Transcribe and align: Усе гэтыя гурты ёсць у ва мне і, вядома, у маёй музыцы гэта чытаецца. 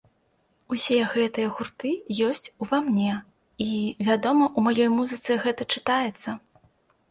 Усе 0.75 0.95
гэтыя 1.11 1.51
гурты 1.57 1.91
ёсць 2.29 2.49
у 2.65 2.69
ва 2.73 2.79
мне 2.89 3.13
і, 3.67 3.69
вядома, 4.09 4.51
у 4.57 4.67
маёй 4.71 4.89
музыцы 4.99 5.41
гэта 5.47 5.71
чытаецца. 5.77 6.29